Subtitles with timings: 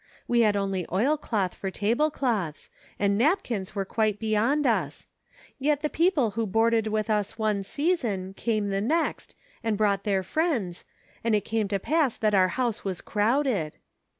[0.27, 5.05] We had only oil cloth for table cloths, and napkins were quite beyond us;
[5.59, 10.23] yet the people who boarded with us one season came the next and brought their
[10.23, 10.85] friends,
[11.23, 13.77] and it came to pass that our house was crowded."